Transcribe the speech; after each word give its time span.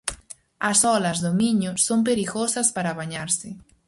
As 0.69 0.79
olas 0.95 1.17
do 1.23 1.31
Miño 1.39 1.71
son 1.87 1.99
perigosas 2.07 2.67
para 2.75 2.97
bañarse. 2.99 3.49